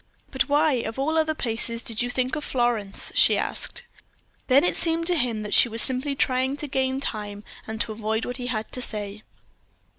"But 0.31 0.49
why, 0.49 0.81
of 0.81 0.97
all 0.97 1.15
other 1.15 1.35
places, 1.35 1.83
did 1.83 2.01
you 2.01 2.09
think 2.09 2.35
of 2.35 2.43
Florence?" 2.43 3.11
she 3.13 3.37
asked. 3.37 3.83
Then 4.47 4.63
it 4.63 4.75
seemed 4.75 5.05
to 5.05 5.15
him 5.15 5.43
that 5.43 5.53
she 5.53 5.69
was 5.69 5.83
simply 5.83 6.15
trying 6.15 6.57
to 6.57 6.67
gain 6.67 6.99
time, 6.99 7.43
and 7.67 7.79
to 7.81 7.91
avoid 7.91 8.25
what 8.25 8.37
he 8.37 8.47
had 8.47 8.71
to 8.71 8.81
say. 8.81 9.21